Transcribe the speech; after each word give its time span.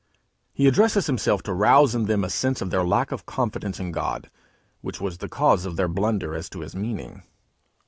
He 0.51 0.67
addresses 0.67 1.05
himself 1.05 1.43
to 1.43 1.53
rouse 1.53 1.93
in 1.93 2.05
them 2.05 2.23
a 2.23 2.29
sense 2.31 2.59
of 2.59 2.71
their 2.71 2.83
lack 2.83 3.11
of 3.11 3.27
confidence 3.27 3.79
in 3.79 3.91
God, 3.91 4.31
which 4.81 4.99
was 4.99 5.19
the 5.19 5.29
cause 5.29 5.63
of 5.63 5.75
their 5.75 5.87
blunder 5.87 6.33
as 6.33 6.49
to 6.49 6.61
his 6.61 6.75
meaning. 6.75 7.21